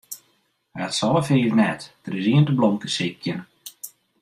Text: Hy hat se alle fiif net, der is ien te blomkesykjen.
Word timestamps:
Hy 0.73 0.79
hat 0.83 0.95
se 0.97 1.03
alle 1.07 1.21
fiif 1.27 1.51
net, 1.59 1.81
der 2.03 2.15
is 2.19 2.27
ien 2.31 2.45
te 2.47 2.53
blomkesykjen. 2.57 3.41